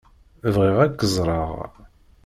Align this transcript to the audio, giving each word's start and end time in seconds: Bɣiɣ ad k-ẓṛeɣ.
Bɣiɣ 0.53 0.77
ad 0.85 0.93
k-ẓṛeɣ. 0.99 1.51